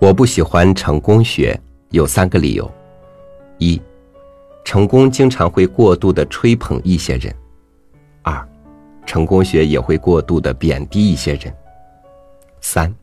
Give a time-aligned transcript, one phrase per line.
[0.00, 2.70] 我不喜欢成功学，有三个理由：
[3.58, 3.80] 一，
[4.64, 7.32] 成功经常会过度的吹捧一些人；
[8.22, 8.48] 二，
[9.04, 11.52] 成功学也会过度的贬低一些人；
[12.60, 12.94] 三，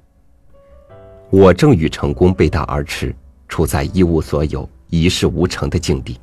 [1.30, 3.14] 我正与成功背道而驰，
[3.50, 6.18] 处在一无所有、一事无成的境地。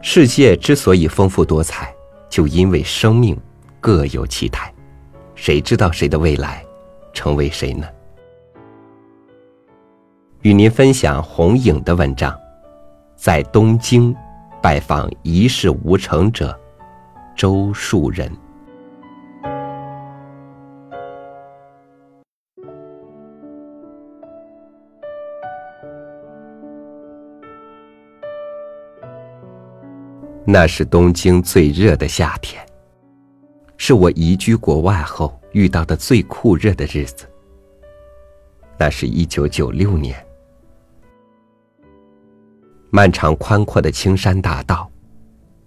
[0.00, 1.92] 世界之所以丰富多彩，
[2.28, 3.36] 就因为生命
[3.80, 4.72] 各有其态，
[5.34, 6.64] 谁知道谁的未来
[7.12, 7.88] 成为谁呢？
[10.46, 12.32] 与您分享红影的文章，
[13.16, 14.14] 在东京
[14.62, 16.56] 拜访一事无成者
[17.36, 18.30] 周树人。
[30.44, 32.64] 那是东京最热的夏天，
[33.76, 37.28] 是我移居国外后遇到的最酷热的日子。
[38.78, 40.14] 那是一九九六年。
[42.90, 44.90] 漫长宽阔的青山大道，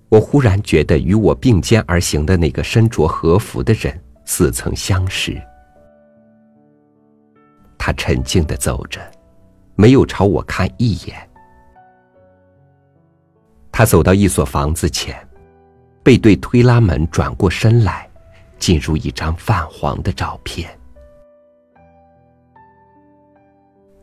[0.09, 5.39] 我忽然觉得与我并肩而行的那个身着和服的人似曾相识。
[7.77, 8.99] 他沉静的走着，
[9.75, 11.29] 没有朝我看一眼。
[13.71, 15.15] 他走到一所房子前，
[16.03, 18.09] 背对推拉门转过身来，
[18.57, 20.69] 进入一张泛黄的照片，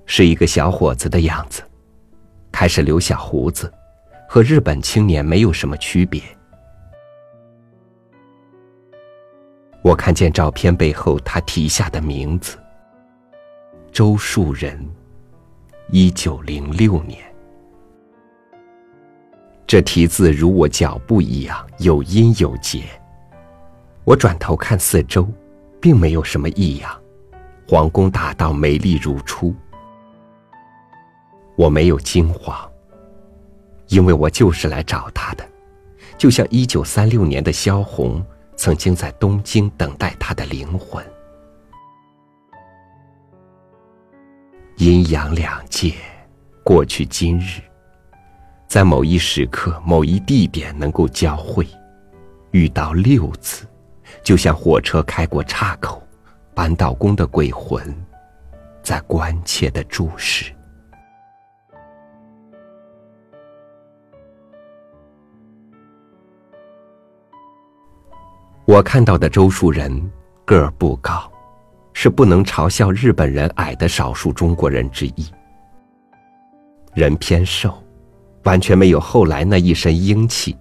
[0.06, 1.62] 是一个小伙子的样子。
[2.58, 3.70] 开始留小胡子，
[4.26, 6.22] 和日本青年没有什么区别。
[9.82, 12.56] 我看见照片背后他题下的名字：
[13.92, 14.82] 周树人，
[15.90, 17.22] 一九零六年。
[19.66, 22.84] 这题字如我脚步一样有音有节。
[24.04, 25.28] 我转头看四周，
[25.78, 26.90] 并没有什么异样，
[27.68, 29.54] 皇宫大道美丽如初。
[31.56, 32.56] 我没有惊慌，
[33.88, 35.48] 因为我就是来找他的，
[36.18, 38.24] 就像一九三六年的萧红
[38.56, 41.04] 曾经在东京等待他的灵魂。
[44.76, 45.94] 阴阳两界，
[46.62, 47.62] 过去今日，
[48.68, 51.66] 在某一时刻、某一地点能够交汇，
[52.50, 53.66] 遇到六次，
[54.22, 56.06] 就像火车开过岔口，
[56.54, 57.82] 扳道工的鬼魂
[58.82, 60.52] 在关切的注视。
[68.64, 70.10] 我看到的周树人
[70.44, 71.30] 个儿不高，
[71.92, 75.26] 是不能嘲笑日本人矮的少数中国人之一。
[76.94, 77.82] 人偏瘦，
[78.44, 80.56] 完全没有后来那一身英气，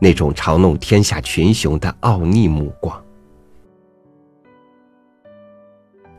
[0.00, 3.04] 那种嘲弄天下群雄的傲睨目光。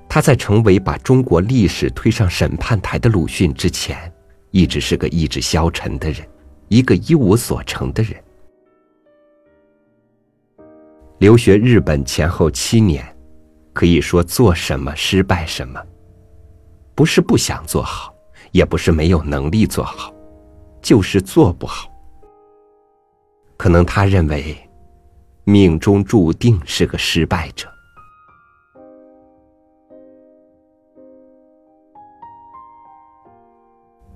[0.07, 4.11] 他在成为把中国历史推上审判台的鲁迅之前，
[4.51, 6.27] 一直是个意志消沉的人，
[6.67, 8.15] 一个一无所成的人。
[11.19, 13.05] 留学日本前后七年，
[13.73, 15.77] 可以说做什么失败什么。
[16.95, 18.13] 不是不想做好，
[18.53, 20.13] 也不是没有能力做好，
[20.81, 21.91] 就是做不好。
[23.57, 24.55] 可能他认为，
[25.43, 27.69] 命中注定是个失败者。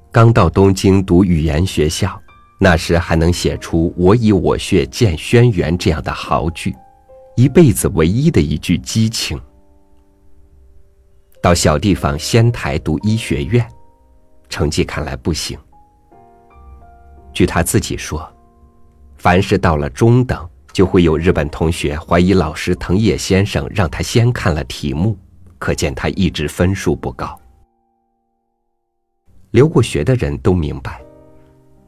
[0.10, 2.18] 刚到东京读语言学校，
[2.62, 6.74] 那时还能写出“我以我血荐轩辕”这样的豪句。
[7.36, 9.40] 一辈子唯一的一句激情。
[11.42, 13.68] 到小地方仙台读医学院，
[14.50, 15.58] 成绩看来不行。
[17.34, 18.32] 据他自己说，
[19.18, 25.18] 凡是到了中等，就会有日本同学怀疑老师藤野先生让他先看了题目，
[25.58, 27.38] 可见他一直分数不高。
[29.52, 31.04] 留过学的人都明白，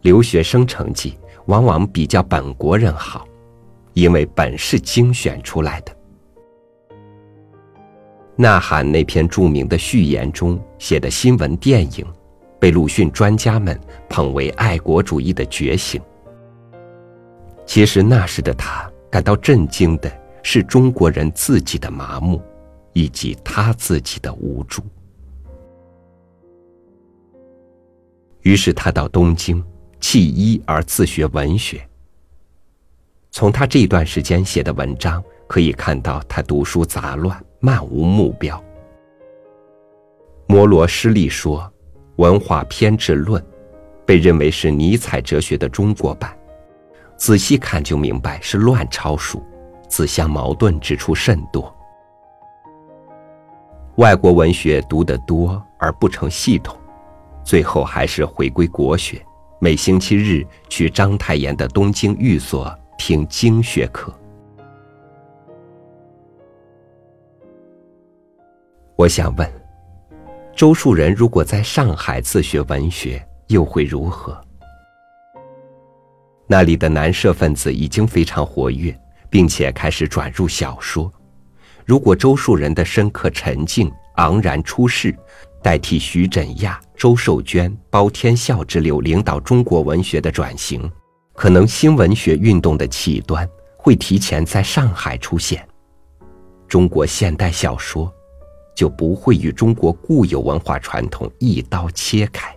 [0.01, 3.27] 留学生成绩往往比较本国人好。
[3.95, 5.91] 因为本是精选出来的，
[8.35, 12.05] 《呐喊》那篇著名的序言中写的新闻电影，
[12.59, 16.01] 被鲁迅专家们捧为爱国主义的觉醒。
[17.65, 20.11] 其实那时的他感到震惊的
[20.43, 22.41] 是中国人自己的麻木，
[22.91, 24.83] 以及他自己的无助。
[28.41, 29.63] 于是他到东京
[30.01, 31.81] 弃医而自学文学。
[33.35, 38.63] 从他这段时间写的文章可以看到，他读书杂乱，漫无目标。
[40.47, 41.59] 摩罗施利说，
[42.15, 43.43] 《文化偏执论》
[44.05, 46.33] 被认为是尼采哲学的中国版，
[47.17, 49.43] 仔细看就明白是乱抄书，
[49.89, 51.75] 自相矛盾之处甚多。
[53.97, 56.73] 外国文学读得多而不成系统，
[57.43, 59.21] 最后还是回归国学，
[59.59, 64.13] 每星期日去章太炎的东京寓所听经学课。
[68.95, 69.49] 我想问，
[70.55, 74.39] 周树人如果在上海自学文学，又会如何？
[76.47, 78.97] 那里的男社分子已经非常活跃，
[79.29, 81.11] 并且开始转入小说。
[81.83, 85.15] 如果周树人的深刻沉静昂然出世，
[85.61, 90.89] 代替徐枕亚、周寿娟、包天笑之流领导中国文学的转型，
[91.35, 95.67] 可能新文学运动的起端会提前在上海出现。
[96.67, 98.11] 中国现代小说
[98.75, 102.55] 就不会与中国固有文化传统一刀切开。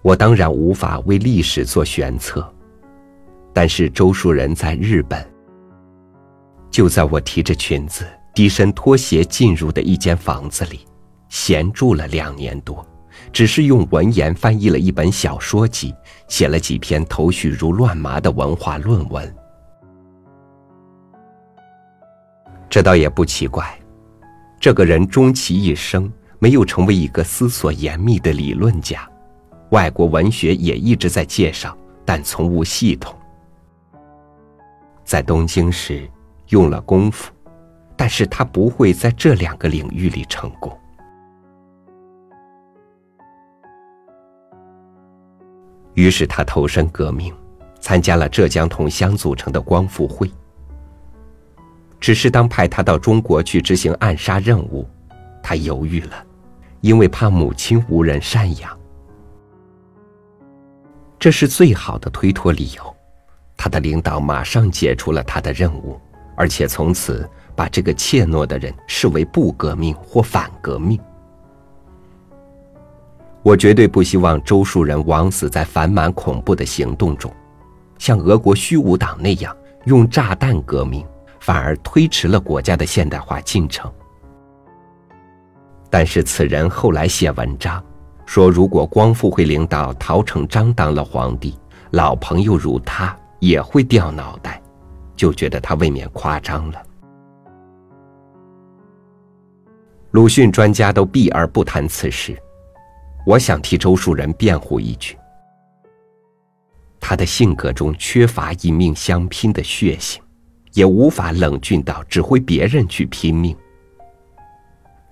[0.00, 2.52] 我当然无法为历史做玄策，
[3.52, 5.24] 但是周树人在日本。
[6.70, 8.04] 就在我提着裙子、
[8.34, 10.80] 低身拖鞋进入的一间房子里，
[11.28, 12.84] 闲住了两年多，
[13.32, 15.94] 只是用文言翻译了一本小说集，
[16.28, 19.34] 写了几篇头绪如乱麻的文化论文。
[22.68, 23.78] 这倒也不奇怪，
[24.60, 29.08] 这个人终其一生没有成为一个思索严密的理论家，
[29.70, 33.18] 外国文学也一直在介绍，但从无系统。
[35.04, 36.08] 在东京时。
[36.48, 37.32] 用了功夫，
[37.96, 40.78] 但是他不会在这两个领域里成功。
[45.94, 47.32] 于是他投身革命，
[47.80, 50.30] 参加了浙江同乡组成的光复会。
[52.00, 54.88] 只是当派他到中国去执行暗杀任务，
[55.42, 56.24] 他犹豫了，
[56.80, 58.78] 因为怕母亲无人赡养。
[61.18, 62.96] 这是最好的推脱理由。
[63.56, 66.00] 他的领导马上解除了他的任务。
[66.34, 70.98] 而且从此把这个怯懦的人视为不革命或反革命。
[73.42, 77.32] 我绝对不希望周树人枉死在繁满恐怖的行动中，
[77.98, 81.04] 像俄国虚无党那样用炸弹革命，
[81.40, 83.90] 反而推迟了国家的现代化进程。
[85.90, 87.82] 但是此人后来写文章，
[88.26, 91.58] 说如果光复会领导陶成章当了皇帝，
[91.90, 94.60] 老朋友如他也会掉脑袋。
[95.14, 96.82] 就觉得他未免夸张了。
[100.10, 102.36] 鲁迅专家都避而不谈此事，
[103.24, 105.16] 我想替周树人辩护一句：
[106.98, 110.22] 他的性格中缺乏一命相拼的血性，
[110.72, 113.56] 也无法冷峻到指挥别人去拼命。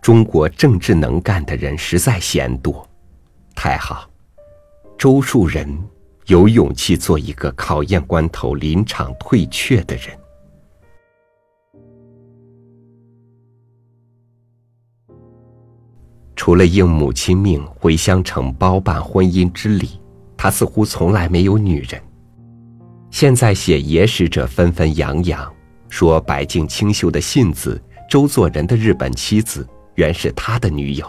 [0.03, 2.89] 中国政治能干的人实在嫌多，
[3.55, 4.09] 太好，
[4.99, 5.79] 周树人。
[6.27, 10.17] 有勇气做一个考验关头临场退却的人。
[16.51, 20.01] 除了应母亲命回乡城包办婚姻之礼，
[20.37, 22.03] 他似乎从来没有女人。
[23.09, 25.49] 现在写野史者纷纷扬扬，
[25.89, 29.65] 说白净清秀的信子周作人的日本妻子
[29.95, 31.07] 原是他的女友。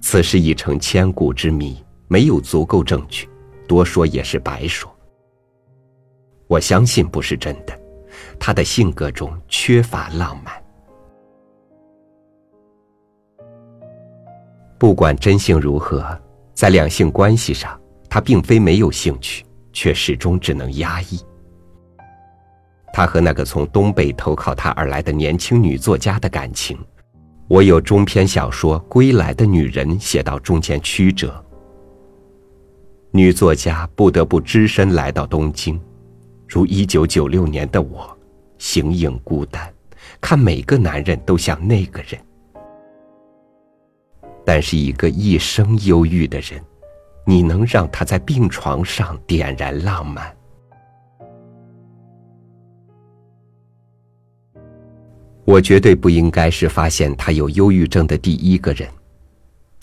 [0.00, 3.28] 此事已成千古之谜，没有足够证据。
[3.68, 4.92] 多说也是白说。
[6.48, 7.78] 我相信不是真的，
[8.40, 10.52] 他的性格中缺乏浪漫。
[14.78, 16.04] 不管真性如何，
[16.52, 21.20] 在两性关系上，他并非没有兴趣，却始终只能压抑。
[22.92, 26.78] 他和那个从东北投靠他而来的年轻女作家的感情，
[27.48, 31.44] 我有中篇小说《归来的女人》写到中间曲折。
[33.10, 35.80] 女作家不得不只身来到东京，
[36.48, 38.16] 如一九九六年的我，
[38.58, 39.72] 形影孤单，
[40.20, 42.20] 看每个男人都像那个人。
[44.44, 46.62] 但是一个一生忧郁的人，
[47.26, 50.34] 你能让他在病床上点燃浪漫？
[55.46, 58.88] 我绝对不应该是发现他有忧郁症的第一个人。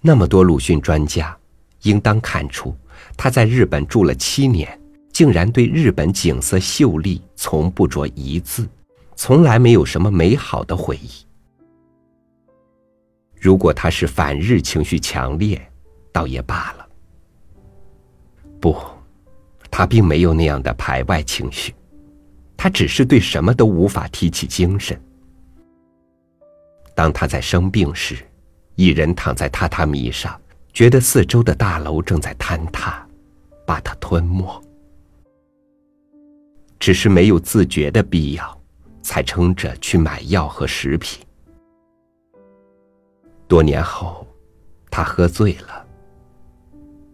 [0.02, 1.38] 那么多鲁迅专家，
[1.84, 2.76] 应当看出。
[3.16, 4.80] 他在日本住了七年，
[5.12, 8.68] 竟然对日本景色秀丽从不着一字，
[9.16, 11.10] 从来没有什么美好的回忆。
[13.42, 15.60] 如果他是反日情绪强烈，
[16.14, 16.88] 倒也罢了。
[18.60, 18.78] 不，
[19.72, 21.74] 他并没有那样的排外情绪，
[22.56, 25.02] 他只是对什么都无法提起精神。
[26.94, 28.16] 当他在生病时，
[28.76, 30.40] 一人躺在榻榻米上。
[30.74, 33.06] 觉得四周的大楼正在坍塌，
[33.66, 34.64] 把他吞没。
[36.80, 38.62] 只是没有自觉的必要，
[39.02, 41.22] 才撑着去买药和食品，
[43.52, 44.26] 多年后，
[44.90, 45.86] 他喝醉了，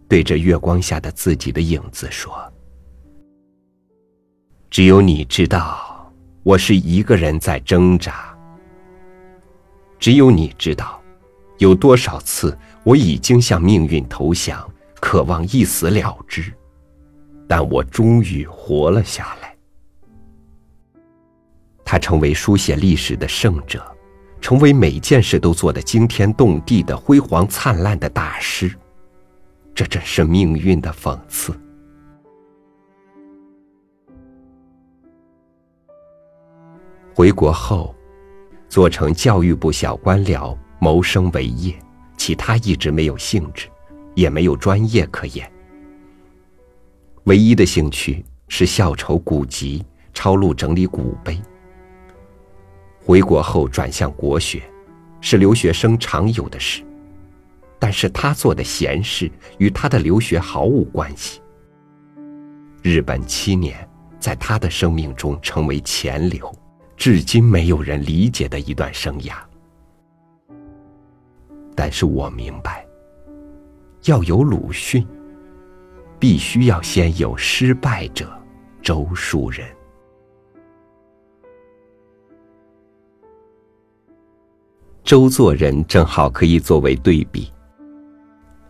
[0.07, 2.31] 对着月光下的自己的影子说
[4.69, 6.13] ：“只有你知道，
[6.43, 8.37] 我是一个人在挣扎。
[9.97, 11.01] 只有你知道，
[11.57, 14.63] 有多少次我已经向命运投降，
[15.01, 16.53] 渴望一死了之，
[17.47, 19.57] 但我终于活了下来。”
[21.83, 23.83] 他成为书写历史的圣者，
[24.39, 28.73] 成为每件事都做得惊天动地的辉煌灿烂的大师，
[29.75, 31.53] 这真是命运的讽刺。
[37.13, 37.95] 回国后，
[38.69, 41.73] 做成教育部小官僚，谋生为业，
[42.15, 43.67] 其他一直没有兴致，
[44.13, 45.51] 也没有专业可言。
[47.23, 51.41] 唯一的兴趣是校筹古籍，抄录整理古碑。
[53.07, 54.61] 回国后转向国学，
[55.21, 56.83] 是留学生常有的事。
[57.79, 61.39] 但是他做的闲事与他的留学毫无关系。
[62.81, 63.87] 日本七年，
[64.19, 66.53] 在他的生命中成为钱流，
[66.97, 69.35] 至今没有人理解的一段生涯。
[71.73, 72.85] 但是我明白，
[74.03, 75.07] 要有鲁迅，
[76.19, 78.29] 必须要先有失败者
[78.81, 79.65] 周树人。
[85.07, 87.49] 周作人正好可以作为对比。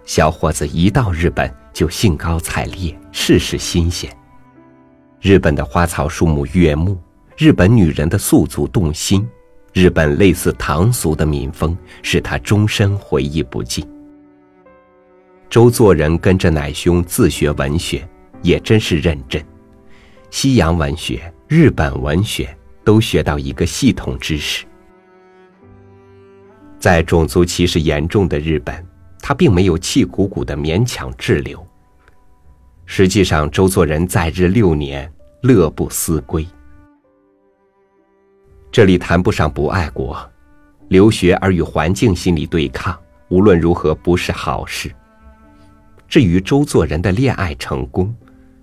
[0.06, 4.16] 小伙子一到日本就兴高采烈，事事新鲜。
[5.20, 6.96] 日本的花草树木悦目，
[7.38, 9.28] 日本女人的素足动心，
[9.74, 13.84] 日本类似唐俗的民风，使他终身回忆不尽。
[15.50, 18.08] 周作人跟着奶兄自学文学，
[18.44, 19.44] 也真是认真，
[20.30, 24.68] 西洋文学、日本文学都学到一个系统知识。
[26.80, 28.86] 在种族歧视严重的日本，
[29.20, 31.66] 他并没有气鼓鼓的勉强滞留。
[32.86, 36.46] 实际上，周作人在日六年，乐不思归。
[38.72, 40.18] 这里谈不上不爱国，
[40.90, 42.98] 留学而与环境心理对抗，
[43.30, 44.92] 无论如何不是好事。
[46.08, 48.14] 至于周作人的恋爱成功，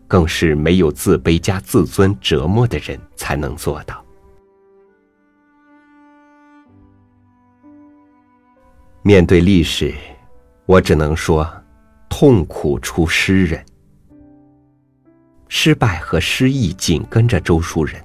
[0.07, 4.04] 更是没有自卑加自尊折磨的人才能做到。
[9.07, 9.93] 面对历史，
[10.65, 11.47] 我只能说，
[12.09, 13.63] 痛苦出诗人。
[15.47, 18.03] 失败和失意紧跟着周树人，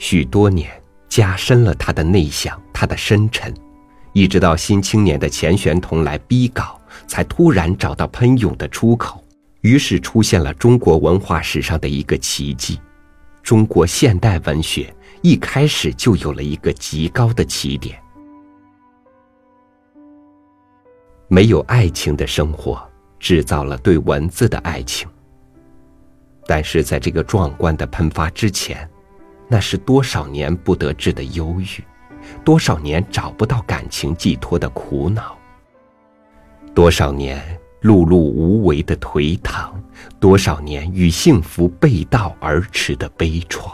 [0.00, 0.68] 许多年
[1.08, 3.54] 加深了他的内向，他的深沉，
[4.12, 9.24] 一直到《新青年》的钱玄同来逼稿，才突然找到喷涌的出口。
[9.60, 12.80] 于是出现了中国文化史上的一个奇迹：
[13.44, 17.96] 中国现代文学一开始就有了一个极高的起点。
[21.32, 22.82] 没有爱情的生活，
[23.20, 25.08] 制造了对文字的爱情。
[26.44, 28.90] 但是在这个壮观的喷发之前，
[29.46, 31.84] 那是多少年不得志的忧郁，
[32.44, 35.38] 多少年找不到感情寄托的苦恼，
[36.74, 37.40] 多少年
[37.82, 39.80] 碌碌无为的颓唐，
[40.18, 43.70] 多少年与幸福背道而驰的悲怆。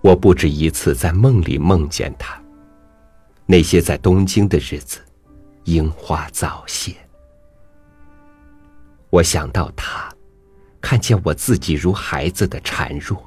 [0.00, 2.40] 我不止一次在梦里梦见他。
[3.46, 5.00] 那些在东京的日子，
[5.64, 6.94] 樱花早谢。
[9.10, 10.12] 我想到他，
[10.80, 13.26] 看见我自己如孩子的孱弱。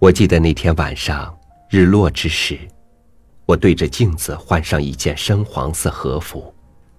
[0.00, 1.36] 我记得那天晚上
[1.70, 2.58] 日落之时，
[3.46, 6.52] 我对着镜子换上一件深黄色和服，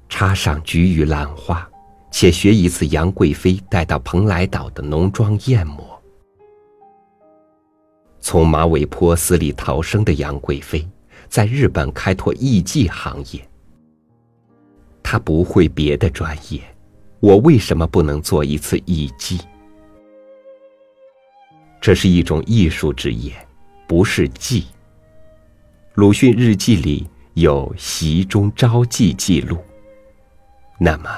[0.07, 1.69] 插上菊与兰花，
[2.09, 5.98] 且学一次杨贵妃带到蓬莱岛的浓妆艳抹。
[8.19, 10.87] 从马尾坡死里逃生的杨贵妃，
[11.27, 13.41] 在日本开拓艺妓行业。
[15.01, 16.61] 她不会别的专业，
[17.19, 19.39] 我为什么不能做一次艺妓？
[21.81, 23.33] 这是一种艺术职业，
[23.87, 24.65] 不是妓。
[25.95, 29.57] 鲁迅日记里有席中招妓记录，
[30.77, 31.09] 那么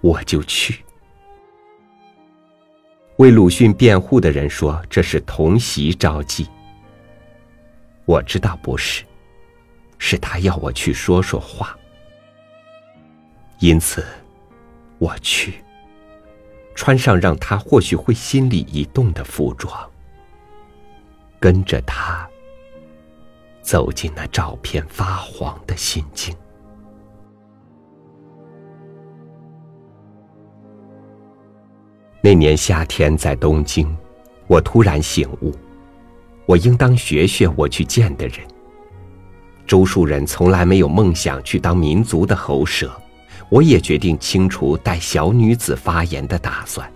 [0.00, 0.84] 我就去。
[3.18, 6.46] 为鲁迅辩护的人说这是同席招妓。
[8.04, 9.04] 我知道不是，
[9.98, 11.78] 是他要我去说说话。
[13.60, 14.04] 因此，
[14.98, 15.54] 我去，
[16.74, 19.72] 穿上让他或许会心里一动的服装，
[21.38, 22.28] 跟着他
[23.62, 26.36] 走进那照片发黄的心境。
[32.24, 33.94] 那年夏天在东京，
[34.46, 35.54] 我突然醒悟，
[36.46, 38.38] 我应当学学我去见的人。
[39.66, 42.90] 周树人从来没有梦想去当民族的喉舌，
[43.50, 46.90] 我也决定清除带小女子发言的打算。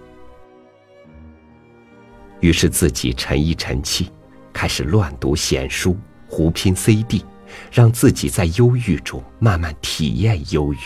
[2.41, 4.11] 于是自己沉一沉气，
[4.51, 5.95] 开始乱读闲书，
[6.27, 7.23] 胡拼 CD，
[7.71, 10.79] 让自己在忧郁中慢慢体验忧郁。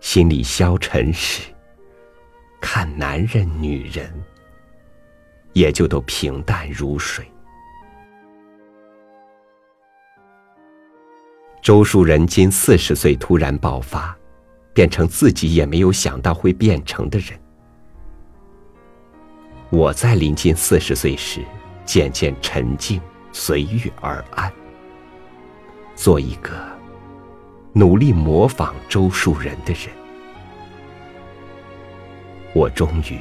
[0.00, 1.44] 心里消沉时，
[2.60, 4.12] 看男人、女人，
[5.52, 7.24] 也就都平淡如水。
[11.62, 14.16] 周树人今四十岁，突然爆发，
[14.72, 17.38] 变成自己也没有想到会变成的人。
[19.68, 21.40] 我在临近四十岁时，
[21.84, 23.00] 渐渐沉静，
[23.30, 24.52] 随遇而安，
[25.94, 26.50] 做一个
[27.72, 29.99] 努力模仿周树人的人。
[32.52, 33.18] 我终于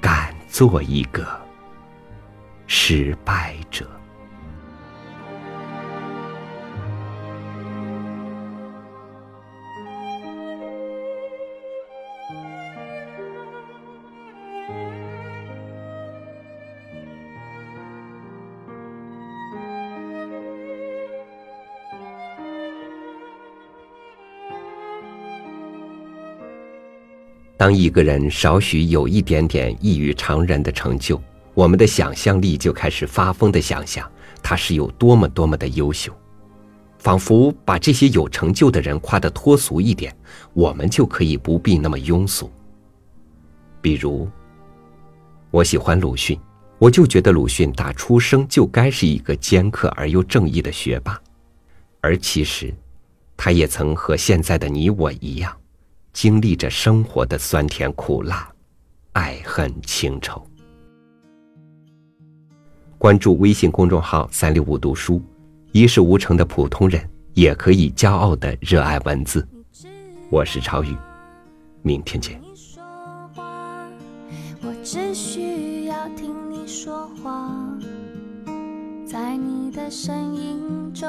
[0.00, 1.24] 敢做一个
[2.66, 4.01] 失败者。
[27.62, 31.22] 当一个人少许有一点点异于常人的成就，
[31.54, 34.04] 我们的想象力就开始发疯的想象
[34.42, 36.12] 他是有多么多么的优秀，
[36.98, 40.12] 仿佛把这些有成就的人夸得脱俗一点，
[40.54, 42.50] 我们就可以不必那么庸俗。
[43.80, 44.28] 比如，
[45.52, 46.36] 我喜欢鲁迅，
[46.80, 51.16] 我就觉得鲁迅打出生就该是一个尖刻而又正义的学霸，
[52.00, 52.74] 而其实，
[53.36, 55.56] 他也曾和现在的你我一样。
[56.12, 58.48] 经历着生活的酸甜苦辣，
[59.12, 60.44] 爱恨情仇。
[62.98, 65.20] 关注微信公众号“三六五读书”，
[65.72, 69.46] 一事无成的普通人也可以骄傲的热爱文字。
[70.30, 70.96] 我是超宇，
[71.82, 72.40] 明天见。
[74.64, 77.50] 我只需要听你说话，
[79.04, 81.08] 在你的声音中，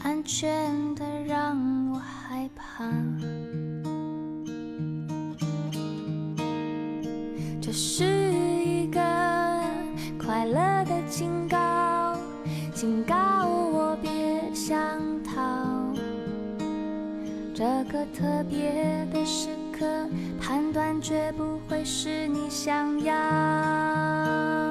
[0.00, 1.56] 安全的让
[1.92, 2.90] 我害怕。
[7.76, 9.00] 是一个
[10.16, 12.16] 快乐的警告，
[12.72, 13.14] 警告
[13.48, 14.10] 我别
[14.54, 14.78] 想
[15.24, 15.32] 逃。
[17.52, 19.84] 这个特别的时刻，
[20.40, 24.63] 判断绝不会是你想要。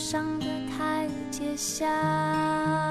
[0.00, 2.89] 上的台阶下。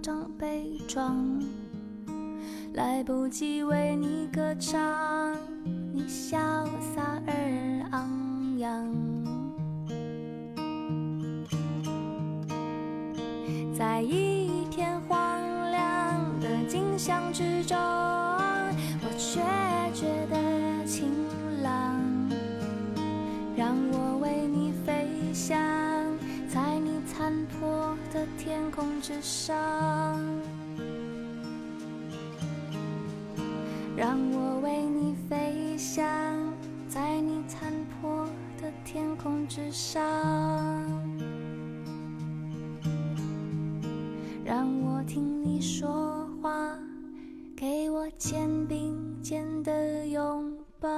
[0.00, 1.42] 张悲壮，
[2.74, 5.36] 来不及为你歌唱，
[5.92, 6.38] 你潇
[6.94, 8.94] 洒而昂扬，
[13.74, 15.38] 在一片荒
[15.70, 17.76] 凉的景象之中，
[27.22, 29.56] 残破的天空之上，
[33.96, 36.04] 让我为你飞翔，
[36.88, 38.26] 在你残破
[38.60, 40.02] 的天空之上。
[44.44, 46.76] 让我听你说话，
[47.54, 50.90] 给我肩并肩的拥抱。